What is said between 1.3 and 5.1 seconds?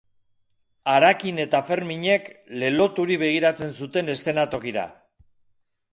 eta Ferminek leloturik begiratzen zuten eszenatokira.